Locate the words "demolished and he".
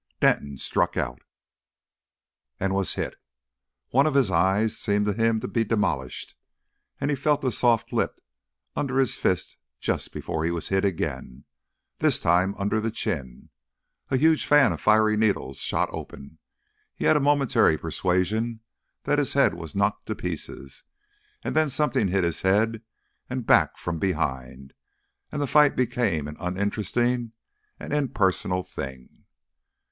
5.63-7.15